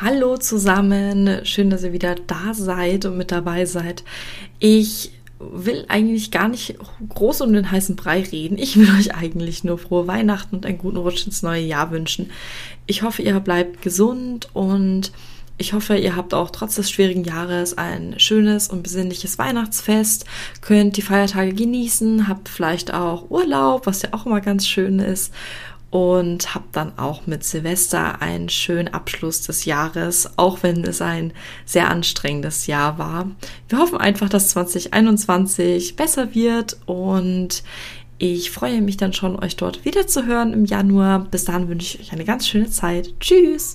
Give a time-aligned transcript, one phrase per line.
[0.00, 4.04] Hallo zusammen, schön, dass ihr wieder da seid und mit dabei seid.
[4.60, 6.76] Ich will eigentlich gar nicht
[7.08, 8.58] groß um den heißen Brei reden.
[8.58, 12.30] Ich will euch eigentlich nur frohe Weihnachten und einen guten Rutsch ins neue Jahr wünschen.
[12.86, 15.10] Ich hoffe, ihr bleibt gesund und
[15.60, 20.26] ich hoffe, ihr habt auch trotz des schwierigen Jahres ein schönes und besinnliches Weihnachtsfest,
[20.60, 25.32] könnt die Feiertage genießen, habt vielleicht auch Urlaub, was ja auch immer ganz schön ist
[25.90, 31.32] und habe dann auch mit Silvester einen schönen Abschluss des Jahres, auch wenn es ein
[31.64, 33.30] sehr anstrengendes Jahr war.
[33.68, 37.62] Wir hoffen einfach, dass 2021 besser wird und
[38.18, 41.20] ich freue mich dann schon, euch dort wieder zu hören im Januar.
[41.30, 43.14] Bis dahin wünsche ich euch eine ganz schöne Zeit.
[43.20, 43.66] Tschüss!